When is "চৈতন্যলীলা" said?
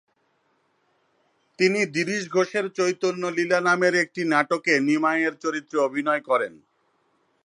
2.69-3.59